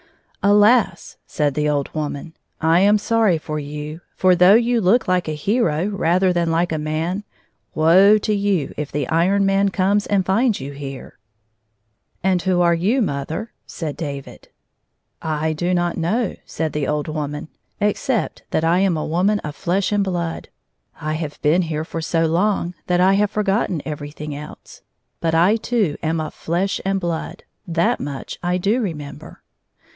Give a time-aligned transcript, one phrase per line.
[0.51, 5.27] "Alas!" said the old woman," I am sorry for you, for, though you look like
[5.27, 7.23] a hero rather than like a man,
[7.75, 11.19] woe to you if the Iron Man comes and finds you here."
[12.21, 14.47] 141 "And who are you, mother 1" said David."
[15.45, 17.47] I do not know," said the old woman,"
[17.79, 20.47] except that I am a woman of flesh and hlood.
[20.99, 24.81] I have been here for so long that I have forgotten every thing else.
[25.19, 29.43] But I too am of flesh and blood— that much I do remember."